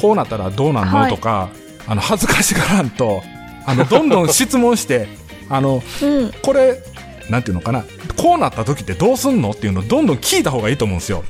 [0.00, 1.10] こうなったらどうなんの、はい。
[1.10, 1.50] とか、
[1.86, 3.22] あの、恥ずかしがらんと、
[3.66, 5.08] あの、どんどん質問して、
[5.50, 6.32] あの、うん。
[6.42, 6.82] これ、
[7.28, 7.84] なんていうのかな、
[8.16, 9.50] こうなった時ってどうすんの？
[9.50, 11.22] っていうのをどんどん聞いた方がいいと思うんですよ。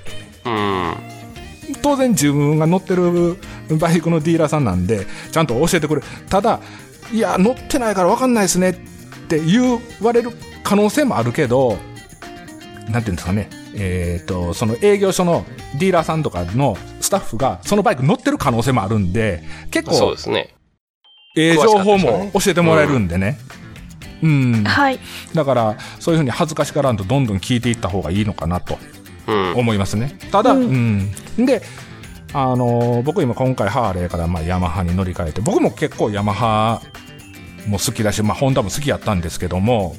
[0.45, 0.95] うん。
[1.83, 3.37] 当然自分が乗ってる
[3.79, 6.03] バイクのディーラーさんなんで、ちゃんと教えてくれ。
[6.29, 6.61] ただ、
[7.13, 8.75] いや、乗ってないから分かんないですねっ
[9.29, 10.31] て言われる
[10.63, 11.79] 可能性もあるけど、
[12.89, 15.45] なんていうんですかね、えっ、と、その営業所の
[15.79, 20.55] ディーラーさんとかのスタッフがそのバイク乗ってる可能性もあるんで、結構そうですね。
[21.37, 23.39] ええ情報も教えてもらえるんでね。
[24.23, 24.65] うん。
[24.65, 24.99] はい
[25.35, 28.79] だから、そういうふうに恥ずかしがらんとどんどん聞いていった方がいいのかなと
[29.27, 29.55] うん。
[29.57, 30.19] 思いますね。
[30.33, 30.99] ただ、ううん
[31.39, 31.47] ん。
[31.47, 31.63] で、
[32.33, 36.83] あのー僕今今回ハーレーからまあヤマハに乗り換えて、僕も結構ヤマハ
[37.67, 39.97] も好きだし、まあホンダも好きやったんですけども、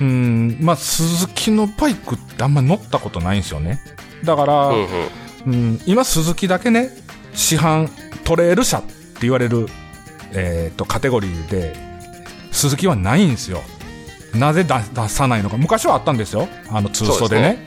[0.00, 3.80] うん、まあ鈴木のバイクってあんま乗ったことないんですよね。
[4.24, 4.88] だから、うんうん。
[5.46, 6.90] うん、今鈴木だけね
[7.32, 7.88] 市販
[8.24, 8.88] トレール車って
[9.22, 9.68] 言われる、
[10.32, 11.74] えー、とカテゴリーで
[12.50, 13.62] 鈴木はないんですよ。
[14.34, 15.56] なぜ出出さないのか。
[15.56, 16.48] 昔はあったんですよ。
[16.68, 17.64] あの通奏でね。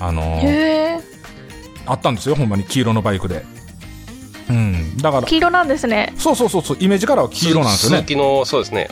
[0.00, 0.79] あのー
[1.86, 2.64] あったんですよほんまに。
[2.64, 3.44] 黄色のバイクで。
[4.48, 4.96] うん。
[4.98, 6.12] だから黄色なんですね。
[6.16, 7.96] そうそうそうそうイメージカラーは黄色なんですよね。
[7.98, 8.88] 鈴木の、そうですね。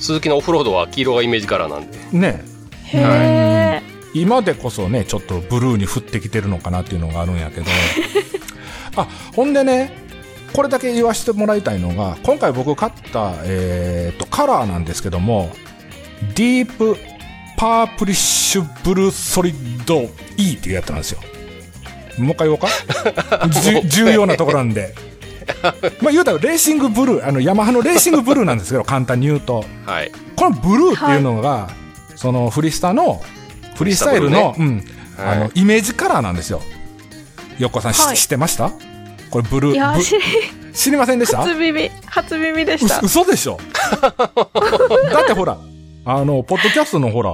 [0.00, 1.98] スズキのオフロードは黄色がイメージカラーなんで。
[2.12, 2.44] ね。
[2.84, 3.82] へえ
[4.14, 7.66] 今でこそねちょっとブルーに振ってきてるのかなっていうのがあるんやけど。
[8.96, 10.02] あほんでね
[10.52, 15.50] これだけ言わせてもらいたいのが今回僕買った、えー、とカラーなんですけども
[16.34, 16.96] ディープ
[17.56, 21.20] パープリッシュブルーソリッド E っていうやつなんですよ
[22.18, 22.68] もう一回言おうか？
[23.84, 24.94] 重要なところなんで。
[26.00, 29.64] まあ言うたらレーシングブルーあのヤマハのレーシングブルーなんですけど簡単に言うと。
[29.86, 30.12] はい。
[30.36, 31.68] このブルーっていうのが、
[32.16, 33.20] そのフリスタの
[33.74, 34.84] フリースタイルの,、うん。
[35.18, 35.38] あはい。
[35.38, 36.62] のイメージカラーなんですよ。
[37.58, 38.16] よっこさん、しはい。
[38.16, 38.70] 知ってました？
[39.30, 39.96] これブルーブいや
[40.74, 41.38] 知りませんでした？
[41.38, 42.98] 初耳初耳でした。
[42.98, 43.58] う嘘でしょ？
[44.00, 45.58] だってほら
[46.04, 47.32] あのポッドキャストのほら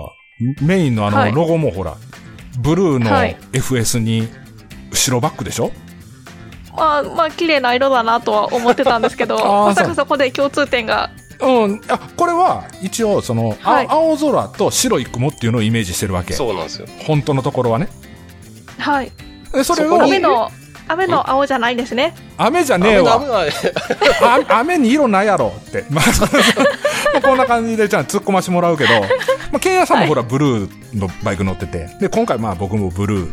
[0.63, 1.33] メインのあの、はい。
[1.33, 1.95] ロゴもほら
[2.59, 3.37] ブルーのはい。
[3.53, 4.29] FS に
[4.99, 5.73] 白バックでしょ？
[6.77, 11.11] まあまあ綺麗な色だなとは思ってたんですけど まさかそこで共通点が。
[11.41, 13.87] うん、あこれは一応その、あはい。
[13.89, 16.35] 青空と白い雲っていうのをイメージしてるわけ。
[16.35, 16.87] そうなんですよ。
[17.07, 17.89] 本当のところはね。
[18.79, 19.13] はい。
[19.53, 20.51] でそれを雨の
[20.89, 22.15] 雨の青じゃないんですね。
[22.39, 23.21] 雨じゃねえわ。
[24.49, 25.85] 雨に色ないやろって。
[25.91, 26.05] まあ、
[27.23, 29.07] こんな感じで、じゃあ突っ込ましてもらうけど、ま
[29.57, 33.31] あ、ケンヤさんもほら、ブルーのバイク乗ってて、で、今回まあ僕もブルー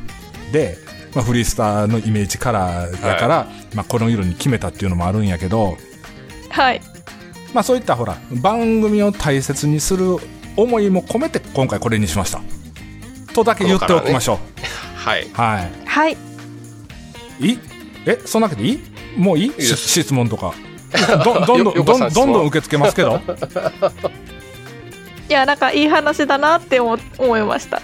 [0.51, 0.77] で、
[1.15, 5.77] まあ、フリースターのイメージカラーやから、まあ、この色に決めたっていうのもあるんやけど、
[6.49, 6.81] はい。
[7.53, 10.17] まあ、そういったほら番組を大切にする
[10.57, 12.41] 思いも込めて今回これにしました。
[13.33, 14.39] とだけ言っておきましょ
[14.95, 15.23] はい。
[15.25, 15.71] う、はい。
[15.85, 16.17] はい。
[17.39, 17.59] いい？
[18.05, 18.79] えそんなわけでいい？
[19.17, 19.61] もういい？
[19.61, 20.53] 質問とか。
[21.23, 23.21] ど どんどんよどん横さんどんどん受け付けますけど。
[25.27, 27.81] いやなんかいい話だなって思思いました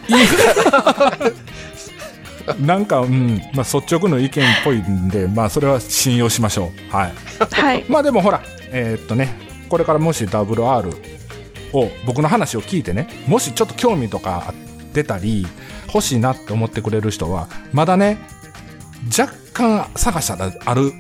[2.60, 6.96] なんか、うんまあ、率直の意見っぽいんで、まあ、それは信用しましょう。
[6.96, 7.14] はい。
[7.52, 9.38] はいまあ、でもほら、えーっとね、
[9.70, 10.94] これからもし WR
[11.74, 14.54] を、僕の話を聞いてね、もしちょっと興味とか
[14.94, 15.48] 出たり、
[15.88, 18.18] 欲しいなって思ってくれる人は、まだね、
[19.18, 20.94] 若干探したらある、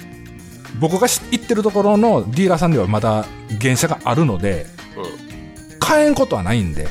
[0.79, 3.25] 僕が知行ってるところのディーラーさんではまだ
[3.61, 4.65] 原車があるので、
[5.79, 6.87] 買えんことはないんで、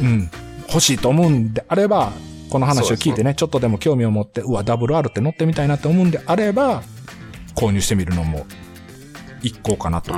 [0.00, 0.30] うん、
[0.68, 2.12] 欲しいと思うんであれば、
[2.50, 6.82] この話を聞いてね、ちょっとでも興味を持って、うわ、WR って乗ってみたいなって思うんであれば、
[7.54, 8.46] 購入してみるのも
[9.42, 10.12] 一向かなと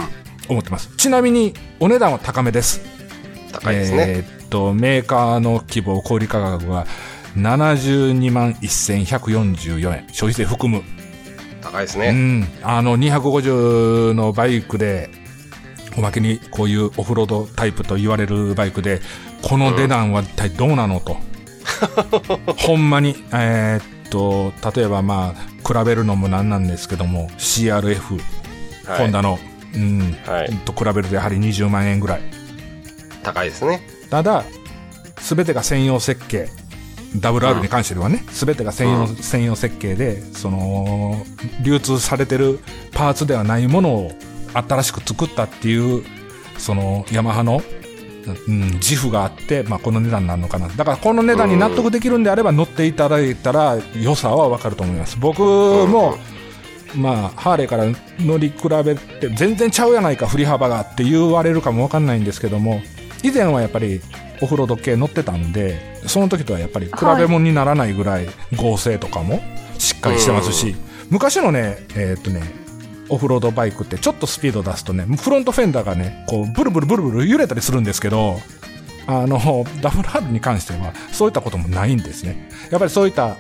[0.49, 0.95] 思ってます。
[0.97, 2.81] ちなみに、お値段は高めです。
[3.53, 4.05] 高いですね。
[4.09, 6.87] えーっと、メーカーの希望小売価格は
[7.37, 10.07] 72万1144円。
[10.09, 10.83] 消費税含む。
[10.83, 10.99] う
[11.61, 12.11] 高いですね。
[12.11, 12.49] ん。
[12.63, 15.11] あの、250のバイクで、
[15.97, 19.01] おまけにこういうオフロードタイプと言われるバイクで、
[19.43, 21.17] この値段は一体どうなのと。
[22.57, 28.21] ほんまに、えーっと、例えばまあ、比べるのもなんなんですけども、CRF、
[28.87, 29.39] はいホンダの、
[29.75, 32.23] うん、はいと比べるとやはり20万円ぐらい。
[33.23, 33.83] 高いですね。
[34.11, 34.45] ただ、
[35.21, 36.49] すべてが専用設計。
[37.17, 41.25] WR に関してはね、すべてが専用、うん専用設計で、その、
[41.63, 42.61] 流通されてる
[42.93, 44.13] パーツではないものを
[44.53, 46.05] 新しく作ったっていう、
[46.59, 47.63] その、ヤマハの、
[48.33, 50.69] うん、自負があって、まあ、この値段になるのかな。
[50.69, 55.17] だから、この値段に納得できるんであれば、乗っていただいたら、良さはわかると思います。
[55.19, 56.19] 僕も、
[56.95, 57.85] まあ、ハーレーから
[58.19, 62.81] 乗り比べて、全然ちゃうやないか、振り幅がって言われるかもわかんないんですけども、
[63.23, 64.01] 以前はやっぱり、
[64.41, 69.41] オフロード系乗ってたんで、その時とはやっぱり比べ物にならないぐらい合成とかも
[69.79, 70.77] しっかりしてますし、
[71.11, 72.43] 昔のね、えーっとね、
[73.09, 78.41] オフロードバイクってちょっとスピード出すとね、フロントフェンダーがね、こう、ブルブルブルブル揺れたりするんですけど、
[79.07, 82.51] あの、WR に関しては、そういったこともないんですね。
[82.71, 83.37] やっぱりそういった、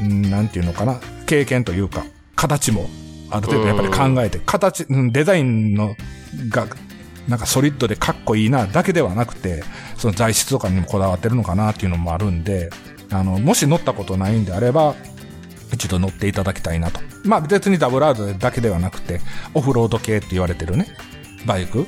[0.00, 2.04] うんなんていうのかな、経験というか、
[2.36, 2.88] 形も、
[3.30, 5.94] ある程度やっぱり考えて、形、うんデザインの、
[6.48, 6.66] が、
[7.28, 9.62] なんかソリッドでかっこいいな、だけではなくて、
[9.98, 12.70] その材質とかにもこだわってるのかなっていうのもあるんで、
[13.10, 14.94] あの、もし乗ったことないんであれば、
[15.72, 17.00] 一度乗っていただきたいなと。
[17.24, 19.20] まあ別に WR だけではなくて、
[19.54, 20.88] オフロード系って言われてるね、
[21.46, 21.86] バイク、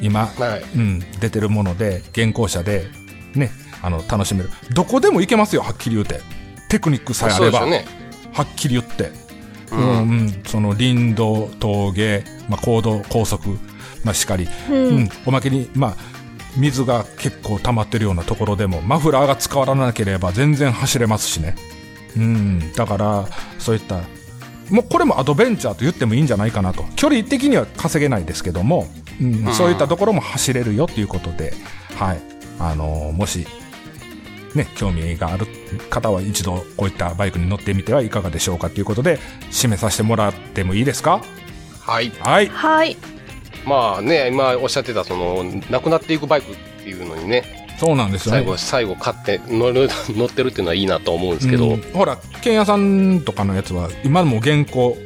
[0.00, 0.62] 今、はい。
[0.76, 2.86] うん、出てるもので、現行車で、
[3.34, 3.50] ね、
[3.82, 4.50] あの、楽しめる。
[4.72, 6.20] どこでも行けますよ、はっきり言うて。
[6.68, 7.84] テクニックさえあれば、ね。
[8.32, 9.12] はっきり言って。
[9.72, 13.58] う、うんんうん、その林道、峠、まあ、高度、高速、
[14.04, 15.96] まあ、しかり、うんうん、おまけに、まあ、
[16.56, 21.56] 水が結構溜まってるようなところでも、マフラーが使わなければ全然走れますしね。
[22.16, 24.00] うん、だから、そういった、
[24.70, 26.84] もうこれもアドベンチャーと言ってもいいんじゃないかなと。
[26.96, 28.88] 距離的には稼げないですけども、
[29.20, 31.52] うんうんそういったところも走れるよということで、
[31.96, 32.20] はい。
[32.58, 33.46] あのーもし、
[34.54, 35.46] ね、興味がある
[35.90, 39.18] 方は一度こういったバイクに乗ってみてはいかがでしょうかということで、
[39.50, 41.20] 締めさせてもらってもいいですか？
[41.80, 42.10] はい。
[42.20, 42.48] はい。
[42.48, 42.96] はい
[43.66, 48.38] まあね、今おっしゃってた、その、なくなっていくバイクっていうのにね、そうなんですよね。
[48.40, 54.96] 最後、最後買って乗る、 乗ってるっていうのはいいなと思うんですけど、うんほら、剣屋さんとかのやつは、今も現行、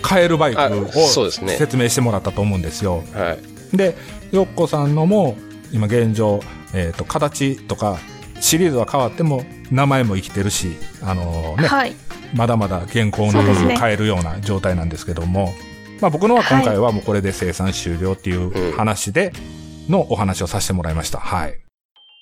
[0.00, 3.02] 買えるバイクあをそうですね説明してもらったと思うんですよ。
[3.12, 3.36] は
[3.72, 3.76] い。
[3.76, 3.96] で、
[4.30, 5.36] よっこさんのも、
[5.72, 6.40] 今現状、
[6.72, 7.98] えっ、と、形とか、
[8.40, 11.94] シリーズは変わっても、名前も生きてるし、あのね、はい
[12.34, 15.54] まだまだ現行のもそうですねのを買えるような状態なんですけども、
[16.00, 19.32] まあ僕のは今回はもうこれで生産終了っていう話で
[19.88, 21.18] のお話をさせてもらいました。
[21.18, 21.67] はい。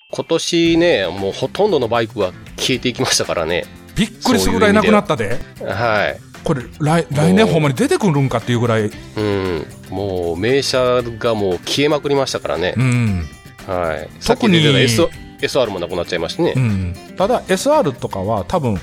[0.09, 3.65] 今年ね、もうほとんどのバイクが消えていきましたからね。
[3.95, 5.37] びっくりするぐらいなくなったで。
[5.65, 6.19] はい。
[6.45, 9.65] これ来、来年ほんまに出てくるんかっていうぐらい、うん。
[9.89, 12.83] もう、名車がもう消えまくりましたからねう。
[12.83, 13.25] ん。
[13.67, 14.09] はい。
[14.21, 15.01] さっき特に出てた S
[15.41, 16.59] SR もなくなっちゃいましたねう。
[16.59, 16.95] ん。
[17.17, 18.79] ただ SR とかは多分、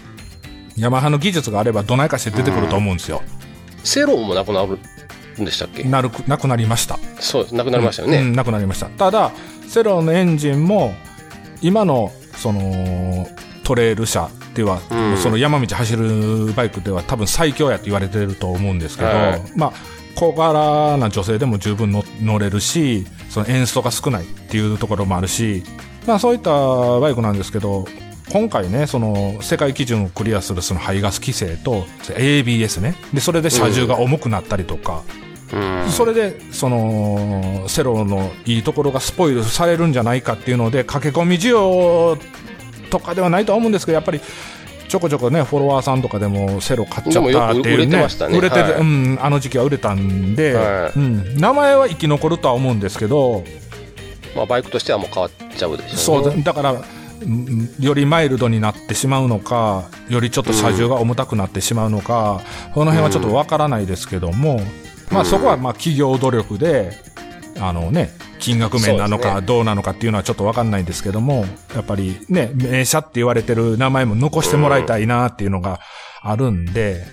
[0.77, 3.23] ヤマハの技術があればどないかして出てくると思うんですよ。
[3.83, 4.79] セロンもなくなる
[5.41, 5.85] んでしたっけ？
[5.85, 6.99] なるく、なくなりました。
[7.19, 7.55] そうです。
[7.55, 8.19] なくなりましたよね。
[8.19, 8.89] うん、なくなりました。
[8.91, 9.33] ただ、
[9.67, 10.93] セロのエンジンも、
[11.65, 13.27] 今の、その、
[13.65, 19.73] トレイル車では、うんその山道走るバイクでは多分最強やって言われてると思うんですけど、はいまあ、
[20.15, 25.65] 小柄な女性でも十分乗乗れるし、そのエンストが少ないっていうところもあるし、
[26.07, 26.51] まあそういった
[27.01, 27.87] バイクなんですけど、
[28.31, 32.97] 今回ね、その世界基準をクリアするその排ガス規制と ABS ね。
[33.15, 35.34] で、それで車重が重くなったりとか、うん。
[35.91, 42.19] それで、その、セロのいいところがスポイルされるんじゃないかっていうので、駆け込み需要
[42.91, 44.21] とかではないとは思うんですけど、やっぱり、
[44.89, 48.07] ちょこちょこね、フォロワーさんとかでもセロ買っちゃったっていうね。
[48.31, 53.45] 売れてねうん、あの時期は売れたんで、はいうん、名前は生き残るとは思うんですけど、
[54.37, 56.43] まあ、バイクとしてはもう変わっちゃうでしょそううね。
[56.43, 62.43] だだから、うんよりマイルドになってしまうのか、よりちょっと車重が重たくなってしまうのか、
[62.75, 64.61] その辺はちょっとわからないですけども、
[65.11, 66.93] まあそこはまあ企業努力で、
[67.61, 75.81] あのね、金額面なのかどうなのかっていうのはちょっとわかんないんですけども、やっぱりね、名車って言われてる名前も残してもらいたいなっていうのが
[76.21, 77.05] あるんで、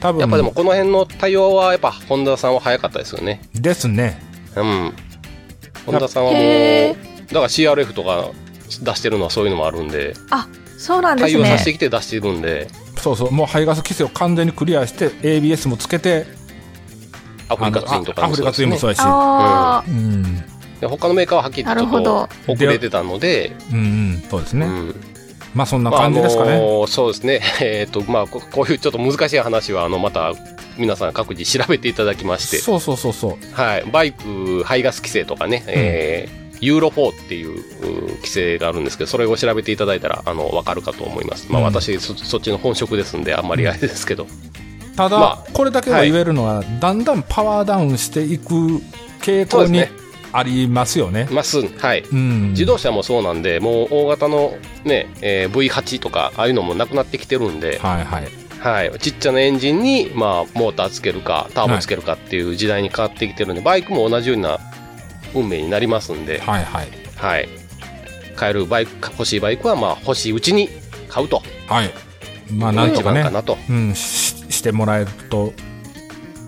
[0.00, 3.42] 多分、やっぱでもこの辺の対応はやっぱ本田さんは早かったですよね。
[3.54, 4.20] ですね。
[4.56, 4.94] うん。
[5.86, 6.96] 本田さんはもう、へ
[7.28, 8.30] だから CRF とか
[8.82, 10.14] 出してるのはそういうのもあるんで、
[10.78, 11.76] そうなんです対応させてね。
[11.76, 16.26] きて出してるんで、そうそう、もう排ガス規制を完全にクリアして、ABS もつけて、
[17.50, 20.22] アフリカツインとかあアフリカツインもそううやし、あうん、
[20.80, 23.80] で他のメーカーははっきりちょっるほどと遅れてたので、うん、う
[24.16, 24.66] ん、そうですね。
[24.66, 24.94] うん
[25.52, 26.52] まあそんなまあ感じですかね。
[26.52, 27.40] あのそうですね。
[27.60, 30.32] えっ、と、まあこ、こういうちょっと難しい話は、あの、また、
[30.78, 33.54] 皆さん各自調べていただきまして、そうそうそうそう。
[33.54, 33.84] はい。
[33.90, 37.62] バイク、排ガス規制とかね、えーユーロ4っていうう
[38.16, 41.46] 規制があるんですけど、それを調べていただいたら、あの、わかるかと思います。
[41.48, 44.26] まあ、うん私そ、そっちの本職ですんで、あんまりあれですけど。
[45.00, 48.54] ただ、まこれだけは言えるのは、だんだんパワーダウンしていく
[49.20, 49.84] 傾向に
[50.32, 51.28] ありますよね。
[51.30, 52.02] まあ、すん、はい。
[52.02, 58.28] うん、自動車もそうなんで、もう大型のね、えー V8 とか、ああいうのもなくなってきてるんで、はいはい。
[58.60, 64.58] はい、ちっちゃなエンジンに、まあ、モーターつけるか、ターボつけるかっていう時代に変わってきてるんで、バイクも同じような
[65.34, 66.88] 運命になりますんで、はいはい。
[67.16, 67.48] はい。
[68.36, 70.68] 買えるバイク、欲しいバイクは、まあ、欲しいうちに
[71.08, 71.42] 買うと。
[71.68, 71.90] はい。
[72.52, 73.56] まあなんとかねか、なと。
[73.68, 75.52] うん、ししてもらえると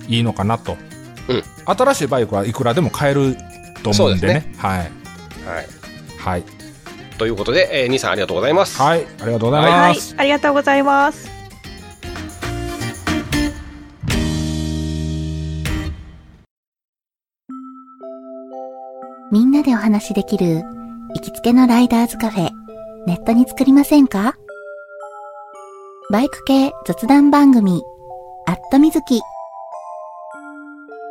[0.07, 0.77] いいのかなと。
[1.29, 3.37] うん新しいバイクはいくらでも買える
[3.83, 4.53] と思うんでね。
[4.59, 4.79] はい。
[4.79, 4.91] はい。
[6.19, 6.45] はい。
[7.19, 8.83] ということで、えー、兄さんありがとうございます。
[8.83, 9.07] はい。
[9.21, 11.31] ありがとうございはいます。、ありがとうございます。
[19.31, 20.65] みんなでお話しできる
[21.15, 22.51] 行きつけのライダーズカフェ、
[23.07, 24.35] ネットに作りませんか？
[26.11, 27.83] バイク系雑談番組、
[28.73, 29.21] ットみずき。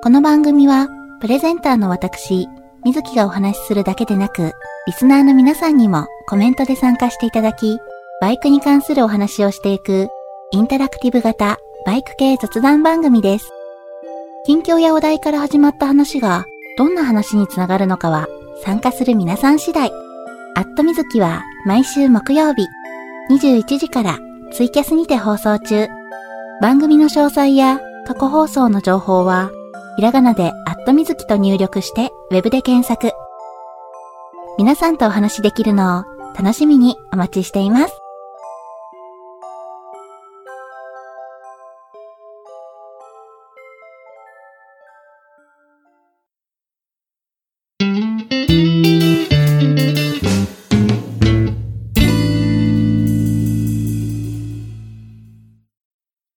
[0.01, 0.87] この番組は、
[1.19, 2.47] プレゼンターの私、
[2.83, 4.53] みずきがお話しするだけでなく、
[4.87, 7.77] リスナーの皆さんにもコメントで参加していただき、
[8.19, 10.09] バイクに関するお話をしていく、
[10.49, 13.51] インタラクティブ型バイク系雑談番組です。
[14.47, 16.45] 近況やお題から始まった話が、
[16.79, 18.27] どんな話につながるのかは
[18.65, 19.91] 参加する皆さん次第。
[20.55, 22.65] アットみずきは毎週木曜日
[23.29, 24.17] 21時から
[24.51, 26.00] ツイキャスにて放送中。
[26.61, 29.49] 番組の詳細や過去放送の情報は
[29.95, 33.13] ひらがなでアットみずきと入力してウェブで検索。
[34.59, 36.03] 皆さんとお話しできるのを
[36.37, 38.00] 楽しみにお待ちしています。